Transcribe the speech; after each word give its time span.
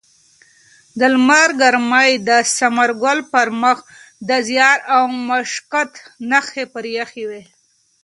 د 0.99 1.01
لمر 1.13 1.49
ګرمۍ 1.61 2.11
د 2.27 2.29
ثمرګل 2.57 3.19
پر 3.31 3.47
مخ 3.61 3.77
د 4.29 4.31
زیار 4.49 4.79
او 4.95 5.03
مشقت 5.29 5.91
نښې 6.29 6.65
پرېښې 6.73 7.23
وې. 7.29 7.43